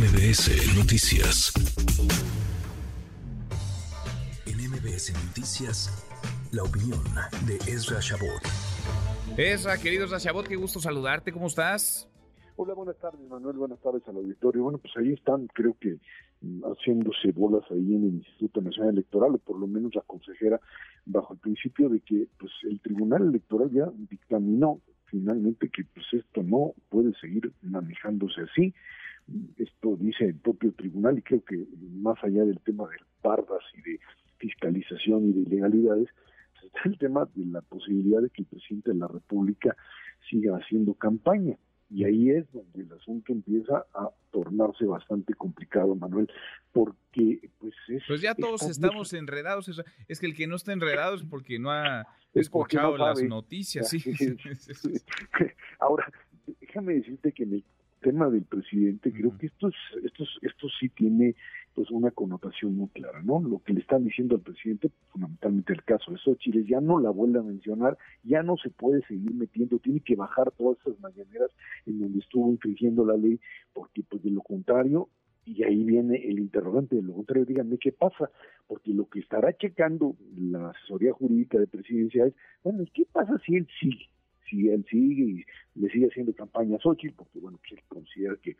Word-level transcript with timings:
MBS 0.00 0.78
Noticias. 0.78 1.52
En 4.46 4.56
MBS 4.70 5.12
Noticias, 5.26 6.08
la 6.52 6.62
opinión 6.62 7.04
de 7.46 7.56
Ezra 7.70 8.00
Shabot. 8.00 8.40
Ezra, 9.36 9.76
querido 9.76 10.06
Ezra 10.06 10.16
Shabot, 10.16 10.48
qué 10.48 10.56
gusto 10.56 10.80
saludarte, 10.80 11.32
¿cómo 11.32 11.48
estás? 11.48 12.08
Hola, 12.56 12.72
buenas 12.72 12.96
tardes, 12.96 13.20
Manuel, 13.28 13.58
buenas 13.58 13.78
tardes 13.80 14.02
al 14.08 14.16
auditorio. 14.16 14.62
Bueno, 14.62 14.78
pues 14.78 14.94
ahí 14.96 15.12
están, 15.12 15.48
creo 15.48 15.76
que 15.78 15.98
mm, 16.40 16.62
haciéndose 16.62 17.32
bolas 17.32 17.70
ahí 17.70 17.94
en 17.94 18.04
el 18.04 18.14
Instituto 18.14 18.62
Nacional 18.62 18.94
Electoral, 18.94 19.34
o 19.34 19.38
por 19.38 19.58
lo 19.58 19.66
menos 19.66 19.94
la 19.94 20.00
consejera, 20.06 20.58
bajo 21.04 21.34
el 21.34 21.40
principio 21.40 21.90
de 21.90 22.00
que 22.00 22.26
pues 22.38 22.52
el 22.62 22.80
Tribunal 22.80 23.28
Electoral 23.28 23.70
ya 23.70 23.92
dictaminó 24.08 24.80
finalmente 25.10 25.68
que 25.68 25.84
pues 25.84 26.06
esto 26.12 26.42
no 26.42 26.74
puede 26.88 27.12
seguir 27.20 27.52
manejándose 27.62 28.42
así. 28.42 28.74
Esto 29.56 29.96
dice 29.96 30.26
el 30.26 30.36
propio 30.36 30.72
tribunal 30.72 31.18
y 31.18 31.22
creo 31.22 31.44
que 31.44 31.66
más 31.92 32.22
allá 32.22 32.44
del 32.44 32.60
tema 32.60 32.88
de 32.88 32.96
pardas 33.22 33.62
y 33.76 33.82
de 33.82 34.00
fiscalización 34.38 35.28
y 35.28 35.32
de 35.32 35.40
ilegalidades, 35.40 36.08
está 36.64 36.88
el 36.88 36.98
tema 36.98 37.28
de 37.34 37.46
la 37.46 37.60
posibilidad 37.60 38.22
de 38.22 38.30
que 38.30 38.42
el 38.42 38.48
presidente 38.48 38.92
de 38.92 38.98
la 38.98 39.08
República 39.08 39.76
siga 40.28 40.56
haciendo 40.56 40.94
campaña. 40.94 41.56
Y 41.90 42.04
ahí 42.04 42.30
es 42.30 42.50
donde 42.52 42.82
el 42.82 42.92
asunto 42.92 43.32
empieza 43.32 43.84
a 43.94 44.10
tornarse 44.30 44.84
bastante 44.84 45.34
complicado, 45.34 45.96
Manuel, 45.96 46.30
porque 46.72 47.50
pues 47.58 47.74
es... 47.88 48.02
Pues 48.06 48.20
ya 48.20 48.34
todos 48.34 48.62
estamos 48.62 49.12
enredados, 49.12 49.68
es, 50.06 50.20
que 50.20 50.26
el 50.26 50.36
que 50.36 50.46
no 50.46 50.54
está 50.54 50.72
enredado 50.72 51.16
es 51.16 51.24
porque 51.24 51.58
no 51.58 51.72
ha 51.72 52.06
escuchado 52.34 52.96
las 52.96 53.20
noticias, 53.24 53.88
sí. 53.90 54.04
Ahora, 55.80 56.10
déjame 56.60 56.94
decirte 56.94 57.32
que 57.32 57.42
en 57.42 57.54
el 57.54 57.64
tema 58.00 58.28
del 58.28 58.44
presidente, 58.44 59.12
creo 59.12 59.36
que 59.38 59.46
esto, 59.46 59.68
es, 59.68 59.74
esto, 60.04 60.24
esto 60.42 60.66
sí 60.78 60.88
tiene 60.88 61.34
pues 61.74 61.90
una 61.90 62.10
connotación 62.10 62.76
muy 62.76 62.88
clara, 62.88 63.22
¿no? 63.22 63.40
Lo 63.40 63.60
que 63.60 63.72
le 63.72 63.80
están 63.80 64.04
diciendo 64.04 64.34
al 64.34 64.42
presidente, 64.42 64.90
fundamentalmente 65.10 65.72
el 65.72 65.84
caso 65.84 66.10
de 66.10 66.18
Xochitl, 66.18 66.64
ya 66.64 66.80
no 66.80 66.98
la 66.98 67.10
vuelve 67.10 67.38
a 67.38 67.42
mencionar, 67.42 67.96
ya 68.24 68.42
no 68.42 68.56
se 68.56 68.70
puede 68.70 69.02
seguir 69.06 69.32
metiendo, 69.34 69.78
tiene 69.78 70.00
que 70.00 70.16
bajar 70.16 70.50
todas 70.52 70.78
esas 70.80 70.98
mañaneras 71.00 71.50
en 71.86 72.00
donde 72.00 72.18
estuvo 72.18 72.50
infringiendo 72.50 73.04
la 73.04 73.16
ley, 73.16 73.38
porque 73.72 74.02
pues 74.02 74.22
de 74.22 74.30
lo 74.30 74.42
contrario, 74.42 75.08
y 75.44 75.62
ahí 75.62 75.84
viene 75.84 76.16
el 76.16 76.38
interrogante, 76.38 76.96
de 76.96 77.02
lo 77.02 77.14
contrario, 77.14 77.46
díganme 77.46 77.78
qué 77.78 77.92
pasa, 77.92 78.30
porque 78.66 78.92
lo 78.92 79.08
que 79.08 79.20
estará 79.20 79.56
checando 79.56 80.16
la 80.36 80.70
asesoría 80.70 81.12
jurídica 81.12 81.58
de 81.58 81.66
presidencia 81.66 82.26
es, 82.26 82.34
bueno, 82.62 82.84
¿qué 82.92 83.06
pasa 83.10 83.38
si 83.44 83.56
él 83.56 83.66
sigue? 83.80 84.08
Si 84.48 84.68
él 84.68 84.84
sigue 84.88 85.24
y 85.24 85.44
le 85.80 85.88
sigue 85.90 86.06
haciendo 86.06 86.32
campaña 86.34 86.76
a 86.76 86.80
Xochitl, 86.80 87.14
porque 87.16 87.38
bueno, 87.38 87.58
pues 87.58 87.72
él 87.72 87.84
considera 87.88 88.36
que 88.42 88.56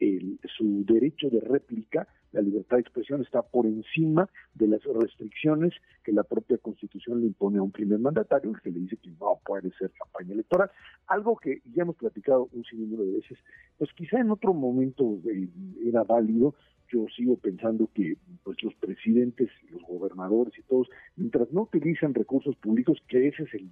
el, 0.00 0.38
su 0.56 0.84
derecho 0.84 1.28
de 1.30 1.40
réplica, 1.40 2.06
la 2.32 2.42
libertad 2.42 2.76
de 2.76 2.82
expresión, 2.82 3.22
está 3.22 3.42
por 3.42 3.66
encima 3.66 4.28
de 4.54 4.68
las 4.68 4.82
restricciones 4.84 5.72
que 6.04 6.12
la 6.12 6.22
propia 6.22 6.58
Constitución 6.58 7.20
le 7.20 7.26
impone 7.26 7.58
a 7.58 7.62
un 7.62 7.72
primer 7.72 7.98
mandatario, 7.98 8.52
que 8.62 8.70
le 8.70 8.80
dice 8.80 8.96
que 8.96 9.10
no 9.10 9.40
puede 9.44 9.70
ser 9.78 9.90
campaña 9.92 10.34
electoral. 10.34 10.70
Algo 11.06 11.36
que 11.36 11.62
ya 11.74 11.82
hemos 11.82 11.96
platicado 11.96 12.48
un 12.52 12.64
sinnúmero 12.64 13.04
de 13.04 13.12
veces, 13.12 13.38
pues 13.78 13.90
quizá 13.94 14.20
en 14.20 14.30
otro 14.30 14.52
momento 14.52 15.20
eh, 15.30 15.48
era 15.84 16.04
válido, 16.04 16.54
yo 16.92 17.06
sigo 17.14 17.36
pensando 17.36 17.88
que 17.94 18.16
pues 18.44 18.62
los 18.62 18.74
presidentes, 18.76 19.50
los 19.70 19.82
gobernadores 19.82 20.56
y 20.58 20.62
todos, 20.62 20.88
mientras 21.16 21.52
no 21.52 21.62
utilizan 21.62 22.14
recursos 22.14 22.56
públicos, 22.56 22.98
que 23.08 23.28
ese 23.28 23.42
es 23.42 23.54
el, 23.54 23.70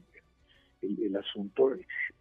el, 0.87 1.17
asunto, 1.17 1.71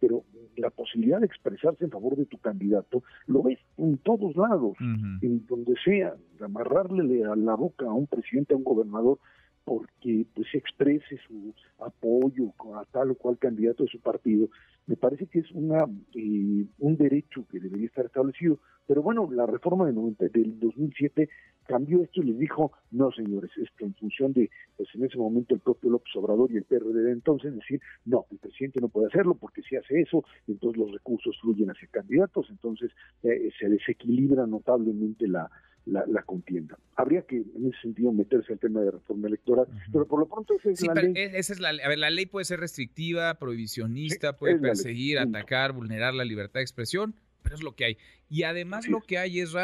pero 0.00 0.24
la 0.56 0.70
posibilidad 0.70 1.20
de 1.20 1.26
expresarse 1.26 1.84
en 1.84 1.90
favor 1.90 2.16
de 2.16 2.26
tu 2.26 2.38
candidato 2.38 3.02
lo 3.26 3.42
ves 3.42 3.58
en 3.76 3.98
todos 3.98 4.36
lados, 4.36 4.76
en 4.80 5.46
donde 5.46 5.74
sea, 5.84 6.14
amarrarle 6.40 7.24
a 7.24 7.36
la 7.36 7.54
boca 7.54 7.86
a 7.86 7.92
un 7.92 8.06
presidente, 8.06 8.54
a 8.54 8.56
un 8.56 8.64
gobernador, 8.64 9.18
porque 9.64 10.26
pues 10.34 10.46
exprese 10.54 11.18
su 11.26 11.52
apoyo 11.80 12.52
a 12.76 12.84
tal 12.84 13.10
o 13.10 13.14
cual 13.16 13.36
candidato 13.38 13.82
de 13.82 13.90
su 13.90 14.00
partido, 14.00 14.48
me 14.86 14.96
parece 14.96 15.26
que 15.26 15.40
es 15.40 15.50
una 15.52 15.84
eh, 16.14 16.66
un 16.78 16.96
derecho 16.96 17.46
que 17.50 17.60
debería 17.60 17.86
estar 17.86 18.06
establecido. 18.06 18.60
Pero 18.86 19.02
bueno, 19.02 19.28
la 19.32 19.46
reforma 19.46 19.86
de 19.86 19.92
90, 19.92 20.28
del 20.28 20.60
2007 20.60 21.28
cambió 21.66 22.02
esto 22.02 22.22
y 22.22 22.26
les 22.26 22.38
dijo, 22.38 22.72
no 22.92 23.10
señores, 23.10 23.50
esto 23.56 23.84
en 23.84 23.94
función 23.94 24.32
de, 24.32 24.48
pues 24.76 24.88
en 24.94 25.04
ese 25.04 25.18
momento 25.18 25.54
el 25.54 25.60
propio 25.60 25.90
López 25.90 26.14
Obrador 26.14 26.52
y 26.52 26.56
el 26.56 26.64
PRD 26.64 27.02
de 27.02 27.12
entonces 27.12 27.54
decir, 27.54 27.80
no, 28.04 28.26
el 28.30 28.38
presidente 28.38 28.80
no 28.80 28.88
puede 28.88 29.08
hacerlo 29.08 29.34
porque 29.34 29.62
si 29.62 29.74
hace 29.74 30.00
eso, 30.00 30.24
entonces 30.46 30.78
los 30.78 30.92
recursos 30.92 31.36
fluyen 31.40 31.70
hacia 31.70 31.88
candidatos, 31.88 32.46
entonces 32.50 32.92
eh, 33.24 33.50
se 33.58 33.68
desequilibra 33.68 34.46
notablemente 34.46 35.26
la, 35.26 35.50
la, 35.86 36.22
contienda. 36.22 36.78
Habría 36.96 37.22
que, 37.22 37.36
en 37.36 37.66
ese 37.66 37.80
sentido, 37.82 38.12
meterse 38.12 38.52
al 38.52 38.58
tema 38.58 38.80
de 38.80 38.90
reforma 38.90 39.28
electoral, 39.28 39.66
pero 39.92 40.06
por 40.06 40.20
lo 40.20 40.26
pronto 40.26 40.54
esa 40.54 40.70
es 40.70 40.82
la 40.86 40.94
ley. 40.94 41.12
Esa 41.14 41.52
es 41.52 41.60
la, 41.60 41.68
a 41.68 41.88
ver, 41.88 41.98
la 41.98 42.10
ley 42.10 42.26
puede 42.26 42.44
ser 42.44 42.60
restrictiva, 42.60 43.34
prohibicionista, 43.34 44.36
puede 44.36 44.58
perseguir, 44.76 45.18
atacar, 45.18 45.72
vulnerar 45.72 46.14
la 46.14 46.24
libertad 46.24 46.60
de 46.60 46.64
expresión, 46.64 47.14
pero 47.42 47.54
es 47.54 47.62
lo 47.62 47.74
que 47.74 47.84
hay. 47.84 47.98
Y 48.28 48.42
además 48.42 48.88
lo 48.88 49.00
que 49.00 49.18
hay, 49.18 49.40
es 49.40 49.54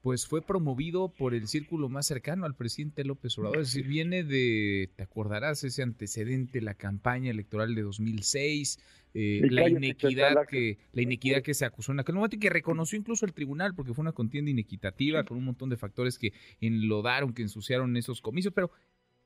pues 0.00 0.26
fue 0.26 0.42
promovido 0.42 1.08
por 1.08 1.34
el 1.34 1.48
círculo 1.48 1.88
más 1.88 2.06
cercano 2.06 2.46
al 2.46 2.54
presidente 2.54 3.04
López 3.04 3.36
Obrador. 3.38 3.58
Es 3.58 3.72
decir, 3.72 3.86
viene 3.86 4.22
de, 4.22 4.90
te 4.96 5.02
acordarás, 5.02 5.64
ese 5.64 5.82
antecedente, 5.82 6.60
la 6.60 6.74
campaña 6.74 7.30
electoral 7.30 7.74
de 7.74 7.82
2006, 7.82 8.78
eh, 9.14 9.40
la 9.50 9.68
inequidad 9.68 10.46
que 10.46 10.78
la 10.92 11.02
inequidad 11.02 11.42
que 11.42 11.54
se 11.54 11.64
acusó 11.64 11.92
en 11.92 12.00
aquel 12.00 12.14
momento 12.14 12.36
y 12.36 12.38
que 12.38 12.50
reconoció 12.50 12.98
incluso 12.98 13.24
el 13.24 13.32
tribunal 13.32 13.74
porque 13.74 13.94
fue 13.94 14.02
una 14.02 14.12
contienda 14.12 14.50
inequitativa 14.50 15.24
con 15.24 15.38
un 15.38 15.44
montón 15.44 15.70
de 15.70 15.76
factores 15.76 16.18
que 16.18 16.32
enlodaron, 16.60 17.32
que 17.32 17.42
ensuciaron 17.42 17.96
esos 17.96 18.20
comicios, 18.20 18.52
pero 18.54 18.70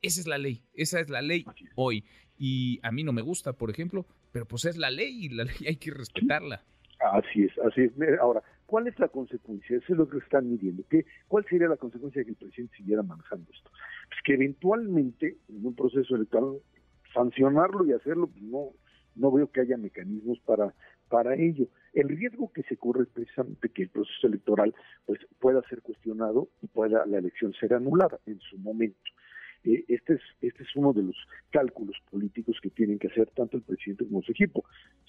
esa 0.03 0.21
es 0.21 0.27
la 0.27 0.39
ley, 0.39 0.63
esa 0.75 1.01
es 1.01 1.09
la 1.09 1.23
ley 1.23 1.45
hoy. 1.77 2.05
Y 2.37 2.81
a 2.83 2.91
mí 2.91 3.05
no 3.05 3.13
me 3.13 3.23
gusta, 3.23 3.53
por 3.53 3.71
ejemplo, 3.71 4.05
pero 4.33 4.47
pues 4.47 4.65
es 4.65 4.77
la 4.77 4.91
ley 4.91 5.27
y 5.27 5.29
la 5.29 5.45
ley 5.45 5.67
hay 5.67 5.77
que 5.77 5.93
respetarla. 5.93 6.65
Así 6.99 7.45
es, 7.45 7.53
así 7.59 7.83
es. 7.83 7.93
Ahora, 8.21 8.43
¿cuál 8.67 8.87
es 8.87 8.99
la 8.99 9.09
consecuencia? 9.09 9.77
Eso 9.77 9.93
es 9.93 9.99
lo 9.99 10.09
que 10.09 10.19
están 10.19 10.49
midiendo. 10.49 10.85
¿Qué, 10.89 11.05
¿Cuál 11.27 11.45
sería 11.49 11.69
la 11.69 11.77
consecuencia 11.77 12.21
de 12.21 12.27
que 12.27 12.31
el 12.33 12.37
presidente 12.37 12.77
siguiera 12.77 13.03
manejando 13.03 13.51
esto? 13.53 13.71
Pues 14.09 14.21
que 14.25 14.35
eventualmente, 14.35 15.39
en 15.49 15.67
un 15.67 15.75
proceso 15.75 16.15
electoral, 16.15 16.59
sancionarlo 17.13 17.85
y 17.87 17.93
hacerlo, 17.93 18.29
pues 18.29 18.43
no, 18.43 18.71
no 19.17 19.33
veo 19.33 19.51
que 19.51 19.61
haya 19.61 19.77
mecanismos 19.77 20.39
para, 20.41 20.75
para 21.09 21.35
ello. 21.35 21.67
El 21.93 22.09
riesgo 22.09 22.53
que 22.53 22.63
se 22.63 22.77
corre 22.77 23.03
es 23.03 23.09
precisamente 23.09 23.69
que 23.69 23.83
el 23.83 23.89
proceso 23.91 24.27
electoral 24.27 24.75
pues, 25.07 25.21
pueda 25.41 25.61
ser 25.69 25.83
cuestionado 25.83 26.49
y 26.63 26.69
pueda 26.69 27.05
la 27.07 27.19
elección 27.19 27.53
ser 27.55 27.75
anulada 27.75 28.19
en 28.27 28.41
su 28.41 28.59
momento. 28.59 29.11
Eh, 29.65 29.85
este, 29.89 30.15
es, 30.15 30.21
este 30.41 30.63
es 30.65 30.77
uno 30.77 30.93
de 30.93 31.03
los 31.03 31.17
cálculos 31.51 31.97
políticos 32.11 32.59
que 32.63 32.71
tienen 32.71 32.99
que 32.99 33.09
hacer 33.09 33.29
tanto 33.31 33.57
el 33.57 33.63
presidente 33.63 34.07
como 34.07 34.23
su 34.23 34.33
equipo. 34.33 34.65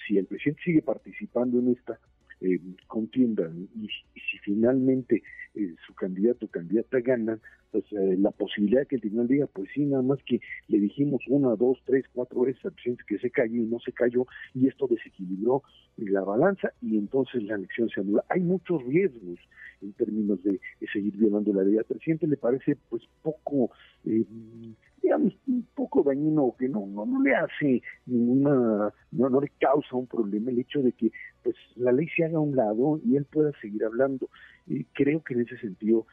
Si 0.08 0.18
el 0.18 0.26
presidente 0.26 0.62
sigue 0.64 0.82
participando 0.82 1.60
en 1.60 1.70
esta 1.70 2.00
eh, 2.42 2.60
contienda 2.88 3.50
y, 3.76 3.88
si 3.88 4.38
finalmente 4.44 5.24
eh, 5.56 5.76
su 5.86 5.94
candidato 5.94 6.46
o 6.46 6.50
candidata 6.50 7.00
gana, 7.00 7.40
pues 7.72 7.86
la 7.92 8.30
posibilidad 8.30 8.86
que 8.86 8.98
el 8.98 9.02
tribunal 9.02 9.28
diga, 9.28 9.48
pues 9.48 9.68
sí, 9.74 9.84
nada 9.84 10.04
más 10.04 10.20
que 10.28 10.40
le 10.68 10.80
dijimos 10.80 11.24
una, 11.28 11.56
dos, 11.56 11.80
tres, 11.86 12.06
cuatro 12.14 12.42
veces 12.42 12.64
al 12.66 12.74
presidente 12.74 13.04
que 13.08 13.18
se 13.18 13.32
cayó 13.32 13.56
y 13.56 13.66
no 13.66 13.80
se 13.80 13.92
cayó 13.92 14.28
y 14.54 14.68
esto 14.68 14.86
desequilibró 14.86 15.64
la 15.98 16.22
balanza 16.22 16.72
y 16.84 17.00
entonces 17.00 17.42
la 17.42 17.56
elección 17.56 17.90
se 17.90 18.02
anula. 18.02 18.24
Hay 18.30 18.42
muchos 18.42 18.84
riesgos 18.84 19.40
en 19.84 19.94
términos 19.94 20.42
de, 20.44 20.60
seguir 20.92 21.16
violando 21.18 21.54
la 21.54 21.64
ley. 21.64 21.78
Al 21.78 21.86
presidente 21.86 22.28
le 22.28 22.38
parece 22.38 22.78
pues 22.90 23.04
poco, 23.22 23.72
eh, 24.06 24.26
digamos, 25.02 25.34
un 25.48 25.66
poco 25.76 26.04
dañino, 26.04 26.56
que 26.58 26.68
no, 26.70 26.86
no, 26.88 27.06
no 27.06 27.22
le 27.22 27.36
hace 27.36 27.82
ninguna, 28.06 28.94
no, 29.12 29.30
no 29.30 29.42
le 29.42 29.52
causa 29.60 29.96
un 29.96 30.08
problema 30.08 30.52
el 30.52 30.60
hecho 30.60 30.82
de 30.82 30.92
que 30.94 31.12
pues 31.44 31.56
la 31.76 31.92
ley 31.92 32.08
se 32.16 32.26
haga 32.26 32.38
a 32.38 32.42
un 32.42 32.56
lado 32.56 33.00
y 33.06 33.16
él 33.16 33.26
pueda 33.26 33.52
seguir 33.62 33.84
hablando. 33.84 34.30
Y 34.68 34.86
creo 34.86 35.24
que 35.24 35.34
en 35.34 35.42
ese 35.42 35.58
sentido 35.58 36.06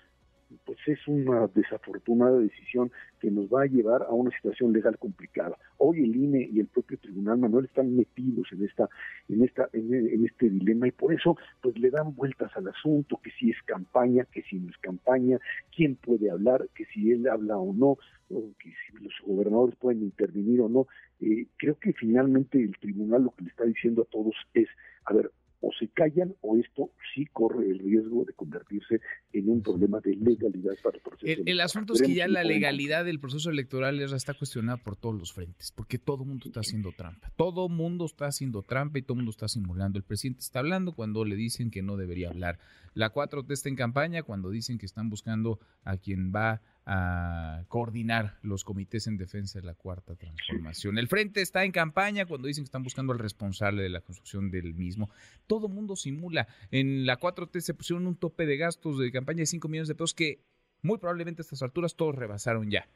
pues 0.64 0.78
es 0.86 1.06
una 1.06 1.46
desafortunada 1.48 2.38
decisión 2.38 2.90
que 3.20 3.30
nos 3.30 3.46
va 3.46 3.62
a 3.62 3.66
llevar 3.66 4.02
a 4.02 4.12
una 4.12 4.30
situación 4.30 4.72
legal 4.72 4.98
complicada. 4.98 5.56
Hoy 5.78 6.02
el 6.02 6.16
INE 6.16 6.48
y 6.52 6.60
el 6.60 6.66
propio 6.66 6.98
Tribunal 6.98 7.38
Manuel 7.38 7.66
están 7.66 7.94
metidos 7.94 8.48
en 8.52 8.64
esta, 8.64 8.88
en 9.28 9.44
esta, 9.44 9.68
en, 9.72 10.24
este 10.24 10.48
dilema 10.48 10.88
y 10.88 10.92
por 10.92 11.12
eso 11.12 11.36
pues 11.60 11.78
le 11.78 11.90
dan 11.90 12.14
vueltas 12.14 12.50
al 12.56 12.68
asunto, 12.68 13.20
que 13.22 13.30
si 13.32 13.50
es 13.50 13.62
campaña, 13.64 14.24
que 14.24 14.42
si 14.42 14.58
no 14.58 14.70
es 14.70 14.78
campaña, 14.78 15.38
quién 15.74 15.96
puede 15.96 16.30
hablar, 16.30 16.68
que 16.74 16.84
si 16.86 17.12
él 17.12 17.28
habla 17.28 17.58
o 17.58 17.72
no, 17.72 17.98
o 18.30 18.52
que 18.58 18.70
si 18.70 19.04
los 19.04 19.14
gobernadores 19.26 19.76
pueden 19.76 20.02
intervenir 20.02 20.60
o 20.60 20.68
no. 20.68 20.86
Eh, 21.20 21.46
creo 21.56 21.78
que 21.78 21.92
finalmente 21.92 22.62
el 22.62 22.76
tribunal 22.78 23.24
lo 23.24 23.30
que 23.32 23.44
le 23.44 23.50
está 23.50 23.64
diciendo 23.64 24.02
a 24.02 24.10
todos 24.10 24.34
es, 24.54 24.68
a 25.04 25.12
ver, 25.12 25.30
o 25.60 25.70
se 25.78 25.88
callan 25.88 26.34
o 26.40 26.56
esto 26.56 26.90
sí 27.14 27.26
corre 27.26 27.70
el 27.70 27.78
riesgo 27.78 28.24
de 28.24 28.32
convertirse 28.32 29.00
en 29.32 29.48
un 29.48 29.62
problema 29.62 30.00
de 30.00 30.16
legalidad 30.16 30.74
para 30.82 30.96
el 30.96 31.02
proceso. 31.02 31.42
El, 31.44 31.60
asunto 31.60 31.94
es 31.94 32.02
que 32.02 32.14
ya 32.14 32.28
la 32.28 32.44
legalidad 32.44 33.04
del 33.04 33.20
proceso 33.20 33.50
electoral 33.50 34.00
está 34.00 34.34
cuestionada 34.34 34.78
por 34.78 34.96
todos 34.96 35.14
los 35.14 35.32
frentes, 35.32 35.72
porque 35.72 35.98
todo 35.98 36.22
el 36.22 36.28
mundo 36.28 36.46
está 36.46 36.60
haciendo 36.60 36.92
trampa. 36.92 37.30
Todo 37.36 37.66
el 37.66 37.72
mundo 37.72 38.06
está 38.06 38.26
haciendo 38.26 38.62
trampa 38.62 38.98
y 38.98 39.02
todo 39.02 39.14
el 39.14 39.18
mundo 39.18 39.30
está 39.30 39.48
simulando. 39.48 39.98
El 39.98 40.04
presidente 40.04 40.40
está 40.40 40.60
hablando 40.60 40.92
cuando 40.92 41.24
le 41.24 41.36
dicen 41.36 41.70
que 41.70 41.82
no 41.82 41.96
debería 41.96 42.28
hablar. 42.28 42.58
La 42.94 43.10
4 43.10 43.44
está 43.48 43.68
en 43.68 43.76
campaña 43.76 44.22
cuando 44.22 44.50
dicen 44.50 44.78
que 44.78 44.86
están 44.86 45.10
buscando 45.10 45.60
a 45.84 45.96
quien 45.96 46.32
va 46.34 46.62
a 46.92 47.62
coordinar 47.68 48.36
los 48.42 48.64
comités 48.64 49.06
en 49.06 49.16
defensa 49.16 49.60
de 49.60 49.64
la 49.64 49.74
cuarta 49.74 50.16
transformación. 50.16 50.98
El 50.98 51.06
frente 51.06 51.40
está 51.40 51.64
en 51.64 51.70
campaña 51.70 52.26
cuando 52.26 52.48
dicen 52.48 52.64
que 52.64 52.66
están 52.66 52.82
buscando 52.82 53.12
al 53.12 53.20
responsable 53.20 53.84
de 53.84 53.90
la 53.90 54.00
construcción 54.00 54.50
del 54.50 54.74
mismo. 54.74 55.08
Todo 55.46 55.68
mundo 55.68 55.94
simula. 55.94 56.48
En 56.72 57.06
la 57.06 57.20
4T 57.20 57.60
se 57.60 57.74
pusieron 57.74 58.08
un 58.08 58.16
tope 58.16 58.44
de 58.44 58.56
gastos 58.56 58.98
de 58.98 59.12
campaña 59.12 59.38
de 59.38 59.46
5 59.46 59.68
millones 59.68 59.86
de 59.86 59.94
pesos 59.94 60.14
que 60.14 60.42
muy 60.82 60.98
probablemente 60.98 61.42
a 61.42 61.44
estas 61.44 61.62
alturas 61.62 61.94
todos 61.94 62.16
rebasaron 62.16 62.72
ya. 62.72 62.88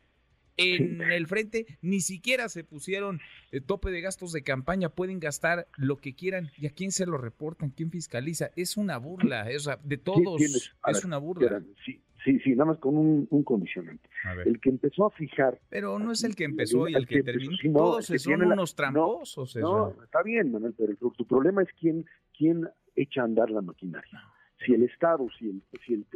En 0.56 1.00
el 1.00 1.28
frente 1.28 1.66
ni 1.80 2.00
siquiera 2.00 2.48
se 2.48 2.64
pusieron 2.64 3.20
el 3.52 3.60
eh, 3.60 3.64
tope 3.64 3.90
de 3.90 4.00
gastos 4.00 4.32
de 4.32 4.42
campaña, 4.42 4.88
pueden 4.88 5.20
gastar 5.20 5.68
lo 5.76 5.98
que 5.98 6.14
quieran 6.14 6.50
y 6.56 6.66
a 6.66 6.70
quién 6.70 6.90
se 6.90 7.06
lo 7.06 7.16
reportan, 7.16 7.70
quién 7.70 7.90
fiscaliza. 7.92 8.50
Es 8.56 8.76
una 8.76 8.98
burla, 8.98 9.50
es 9.50 9.68
de 9.84 9.98
todos, 9.98 10.40
es 10.42 11.04
una 11.04 11.18
burla. 11.18 11.62
Sí, 11.84 12.03
Sí, 12.24 12.40
sí, 12.40 12.50
nada 12.52 12.64
más 12.64 12.78
con 12.78 12.96
un, 12.96 13.44
condicionante. 13.44 14.08
El 14.46 14.58
que 14.58 14.70
empezó 14.70 15.04
a 15.06 15.10
fijar. 15.10 15.60
Pero 15.68 15.98
no 15.98 16.10
es 16.10 16.24
el 16.24 16.34
que 16.34 16.44
empezó 16.44 16.88
y 16.88 16.94
el, 16.94 17.06
que, 17.06 17.22
terminó. 17.22 17.54
Todos 17.74 18.06
son 18.06 18.42
unos 18.42 18.74
tramposos. 18.74 19.54
No, 19.56 19.94
está 20.02 20.22
bien, 20.22 20.50
Manuel, 20.50 20.74
pero 20.76 20.94
tu 20.96 21.26
problema 21.26 21.62
es 21.62 21.68
quién, 21.78 22.06
quién 22.36 22.66
echa 22.96 23.20
a 23.20 23.24
andar 23.24 23.50
la 23.50 23.60
maquinaria. 23.60 24.22
Si 24.64 24.72
el 24.74 24.82
Estado, 24.82 25.26
si 25.38 25.48
el, 25.48 25.62
si, 25.84 25.94
el, 25.94 26.06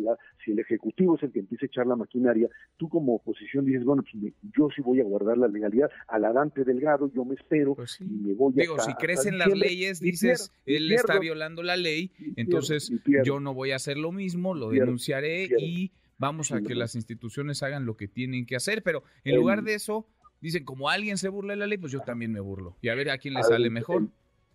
si 0.45 0.53
el 0.53 0.59
Ejecutivo 0.59 1.17
es 1.17 1.23
el 1.23 1.33
que 1.33 1.41
empieza 1.41 1.67
a 1.67 1.69
echar 1.69 1.87
la 1.87 1.97
maquinaria, 1.97 2.49
tú 2.77 2.89
como 2.89 3.17
oposición 3.17 3.65
dices, 3.65 3.85
bueno, 3.85 4.03
pues 4.03 4.35
yo 4.57 4.69
sí 4.75 4.83
voy 4.83 5.01
a 5.01 5.05
guardar 5.05 5.39
la 5.39 5.49
legalidad. 5.49 5.91
A 6.07 6.19
la 6.19 6.33
Dante 6.33 6.65
Delgado 6.65 7.11
yo 7.15 7.25
me 7.25 7.35
espero 7.35 7.75
pues 7.75 8.01
y 8.01 8.05
me 8.05 8.35
voy 8.35 8.55
a... 8.55 8.63
Digo, 8.63 8.79
si 8.81 8.95
crecen 8.95 9.39
las 9.39 9.57
leyes, 9.57 10.01
dices, 10.01 10.53
él 10.67 10.91
está 10.93 11.19
violando 11.19 11.63
la 11.63 11.77
ley, 11.77 12.13
entonces 12.37 12.93
yo 13.25 13.41
no 13.41 13.55
voy 13.55 13.73
a 13.73 13.77
hacer 13.77 13.97
lo 13.97 14.13
mismo, 14.13 14.55
lo 14.55 14.71
denunciaré 14.71 15.49
y 15.59 15.93
vamos 16.19 16.53
a 16.53 16.61
que 16.61 16.75
las 16.75 16.95
instituciones 16.95 17.63
hagan 17.63 17.87
lo 17.87 17.97
que 17.97 18.09
tienen 18.09 18.47
que 18.47 18.57
hacer, 18.57 18.83
pero 18.83 19.03
en 19.25 19.37
lugar 19.37 19.63
de 19.63 19.75
eso, 19.75 20.07
dicen, 20.41 20.65
como 20.65 20.89
alguien 20.89 21.17
se 21.17 21.29
burla 21.29 21.53
de 21.55 21.59
la 21.59 21.67
ley, 21.67 21.79
pues 21.79 21.93
yo 21.93 22.01
también 22.01 22.33
me 22.33 22.41
burlo. 22.41 22.77
Y 22.83 22.89
a 22.89 22.95
ver 22.95 23.11
a 23.11 23.19
quién 23.19 23.35
le 23.35 23.43
sale 23.43 23.71
mejor. 23.71 24.09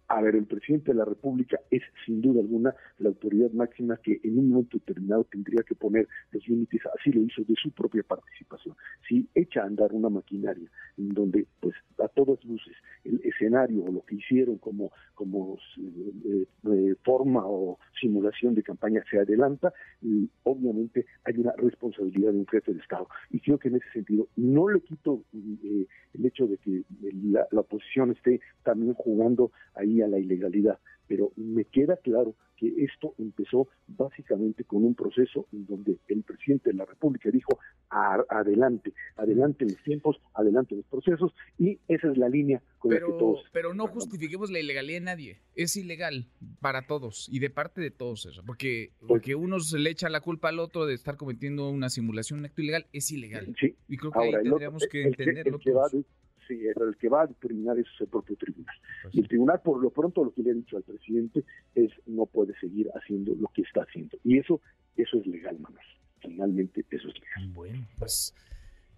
A 0.08 0.22
ver, 0.22 0.36
el 0.36 0.46
presidente 0.46 0.92
de 0.92 0.98
la 0.98 1.06
República 1.06 1.60
es 1.72 1.82
sin 2.06 2.22
duda 2.22 2.42
alguna 2.42 2.76
la 3.00 3.10
autoridad 3.10 3.52
máxima 3.52 3.98
que 3.98 4.20
en 4.24 4.38
un 4.38 4.50
momento 4.50 4.78
determinado 4.78 5.24
tendría 5.24 5.64
que 5.64 5.76
poner 5.76 6.08
los 6.32 6.48
límites, 6.48 6.82
así 7.00 7.12
lo 7.12 7.22
hizo 7.22 7.44
de 7.44 7.56
su 7.56 7.72
propia 7.72 8.04
participación. 8.04 8.76
Si 9.08 9.28
echa 9.34 9.62
a 9.62 9.66
andar 9.66 9.94
una 9.94 10.10
maquinaria 10.10 10.70
en 10.98 11.10
donde, 11.10 11.48
pues, 11.60 11.74
a 12.04 12.08
todas 12.10 12.44
luces, 12.44 12.76
el 13.06 13.22
escenario 13.24 13.86
o 13.86 13.92
lo 13.92 14.02
que 14.02 14.16
hicieron 14.16 14.58
como, 14.58 14.92
como 15.14 15.58
eh, 15.78 16.46
eh, 16.72 16.96
forma 17.04 17.44
o 17.46 17.80
simulación 18.00 18.56
de 18.56 18.64
campaña 18.64 19.04
se 19.10 19.20
adelanta, 19.20 19.74
y 20.02 20.30
obviamente 20.44 21.06
hay 21.24 21.38
una 21.38 21.54
responsabilidad 21.54 22.34
de 22.34 22.40
un 22.40 22.48
jefe 22.48 22.74
de 22.74 22.80
Estado. 22.80 23.08
Y 23.30 23.40
creo 23.40 23.58
que 23.58 23.70
en 23.70 23.76
ese 23.76 23.90
sentido 23.94 24.28
no 24.36 24.68
le 24.68 24.82
quito 24.82 25.24
eh, 25.34 25.88
el 26.14 26.26
hecho 26.26 26.46
de 26.48 26.58
que 26.58 26.84
la, 27.32 27.48
la 27.52 27.62
oposición 27.62 28.12
esté 28.12 28.42
también 28.64 28.94
jugando 28.94 29.52
ahí 29.76 29.93
la 30.02 30.20
ilegalidad, 30.20 30.80
pero 31.08 31.32
me 31.36 31.66
queda 31.66 31.98
claro 31.98 32.36
que 32.58 32.74
esto 32.84 33.14
empezó 33.18 33.68
básicamente 33.88 34.64
con 34.64 34.84
un 34.84 34.96
proceso 34.96 35.48
en 35.52 35.66
donde 35.66 35.98
el 36.08 36.24
presidente 36.24 36.70
de 36.70 36.78
la 36.78 36.86
República 36.86 37.30
dijo 37.30 37.60
adelante, 37.90 38.94
adelante 39.16 39.66
los 39.66 39.82
tiempos, 39.84 40.20
adelante 40.34 40.76
los 40.76 40.86
procesos 40.86 41.34
y 41.58 41.80
esa 41.88 42.12
es 42.12 42.18
la 42.18 42.30
línea 42.30 42.62
con 42.80 42.90
pero, 42.90 43.08
la 43.08 43.14
que 43.14 43.20
todos. 43.20 43.46
Pero 43.52 43.74
no 43.74 43.88
justifiquemos 43.88 44.50
la 44.52 44.60
ilegalidad 44.60 45.00
de 45.00 45.06
nadie, 45.06 45.42
es 45.56 45.76
ilegal 45.76 46.28
para 46.60 46.88
todos 46.88 47.28
y 47.32 47.40
de 47.40 47.50
parte 47.50 47.82
de 47.82 47.92
todos 47.92 48.26
eso, 48.26 48.44
porque 48.46 48.92
pues 49.00 49.10
porque 49.10 49.36
uno 49.36 49.60
se 49.60 49.80
le 49.80 49.90
echa 49.90 50.10
la 50.10 50.22
culpa 50.22 50.50
al 50.50 50.60
otro 50.60 50.86
de 50.86 50.94
estar 50.94 51.18
cometiendo 51.18 51.70
una 51.70 51.90
simulación, 51.90 52.40
un 52.40 52.46
acto 52.46 52.62
ilegal, 52.62 52.88
es 52.94 53.12
ilegal. 53.12 53.56
Sí. 53.60 53.76
Y 53.88 53.98
creo 53.98 54.12
que 54.12 54.20
ahí 54.20 54.32
tendríamos 54.44 54.88
que 54.90 55.04
entenderlo 55.04 55.60
todos 55.60 55.92
sí, 55.92 56.06
el 56.50 56.98
que 56.98 57.10
va 57.10 57.24
a 57.24 57.28
determinar 57.28 57.78
eso 57.78 57.90
es 57.96 58.02
el 58.02 58.08
propio 58.08 58.36
tribunal. 58.36 58.76
Pues 59.04 59.16
y 59.16 59.20
el 59.20 59.28
tribunal, 59.28 59.62
por 59.64 59.82
lo 59.82 59.90
pronto, 59.90 60.24
lo 60.24 60.34
que 60.34 60.44
le 60.44 60.52
ha 60.52 60.54
dicho 60.54 60.78
al 60.78 60.84
presidente 60.84 61.44
es 61.76 61.92
no 62.06 62.26
puede 62.26 62.58
seguir 62.60 62.90
haciendo 62.96 63.34
lo 63.36 63.48
que 63.50 63.62
está 63.62 63.82
haciendo. 63.84 64.18
Y 64.24 64.38
eso, 64.38 64.62
eso 64.96 65.20
es 65.20 65.28
legal, 65.28 65.60
manos. 65.60 65.84
Finalmente, 66.20 66.86
eso 66.90 67.08
es 67.08 67.14
legal. 67.20 67.54
Bueno, 67.54 67.88
pues 68.00 68.34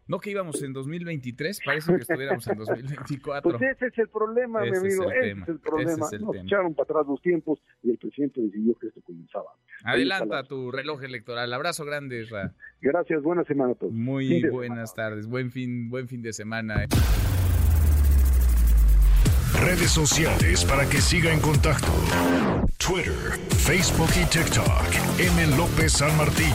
no 0.07 0.19
que 0.19 0.29
íbamos 0.31 0.61
en 0.61 0.73
2023, 0.73 1.61
parece 1.65 1.95
que 1.95 2.01
estuviéramos 2.01 2.47
en 2.47 2.57
2024. 2.57 3.57
Pues 3.57 3.71
ese 3.71 3.87
es 3.87 3.97
el 3.97 4.09
problema, 4.09 4.61
mi 4.61 4.69
amigo, 4.69 5.11
ese 5.11 5.31
es 5.31 5.47
el 5.47 5.59
problema. 5.59 6.07
Nos 6.19 6.35
echaron 6.35 6.73
para 6.75 6.83
atrás 6.83 7.07
los 7.07 7.21
tiempos 7.21 7.59
y 7.81 7.91
el 7.91 7.97
presidente 7.97 8.41
decidió 8.41 8.75
que 8.77 8.87
esto 8.87 9.01
comenzaba. 9.01 9.55
Adelanta 9.83 10.43
tu 10.43 10.71
reloj 10.71 11.03
electoral. 11.03 11.51
Abrazo 11.53 11.85
grande, 11.85 12.25
Ra. 12.25 12.53
Gracias, 12.81 13.23
buena 13.23 13.43
semana 13.43 13.71
a 13.71 13.75
todos. 13.75 13.93
Muy 13.93 14.47
buenas 14.49 14.93
tardes, 14.93 15.27
buen 15.27 15.51
fin, 15.51 15.89
buen 15.89 16.07
fin 16.07 16.21
de 16.21 16.33
semana. 16.33 16.85
Redes 19.61 19.89
sociales 19.89 20.65
para 20.65 20.87
que 20.87 20.97
siga 20.97 21.33
en 21.33 21.39
contacto: 21.39 21.87
Twitter, 22.77 23.13
Facebook 23.65 24.09
y 24.21 24.25
TikTok. 24.29 25.19
M. 25.19 25.57
López 25.57 25.93
San 25.93 26.15
Martín. 26.17 26.53